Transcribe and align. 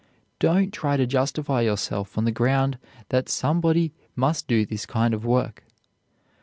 Don't 0.39 0.73
try 0.73 0.97
to 0.97 1.05
justify 1.05 1.61
yourself 1.61 2.17
on 2.17 2.25
the 2.25 2.31
ground 2.31 2.79
that 3.09 3.29
somebody 3.29 3.93
must 4.15 4.47
do 4.47 4.65
this 4.65 4.87
kind 4.87 5.13
of 5.13 5.25
work. 5.27 5.63